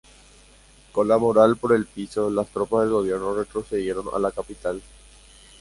Con 0.91 1.07
la 1.07 1.19
moral 1.19 1.57
por 1.57 1.73
el 1.73 1.85
piso 1.85 2.31
las 2.31 2.47
tropas 2.49 2.81
del 2.85 2.89
gobierno 2.93 3.35
retrocedieron 3.35 4.05
a 4.11 4.17
la 4.17 4.31
capital. 4.31 4.81